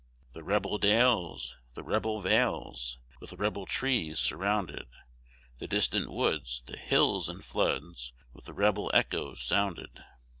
[0.33, 4.87] The rebel dales, the rebel vales, With rebel trees surrounded,
[5.59, 10.03] The distant woods, the hills and floods, With rebel echoes sounded.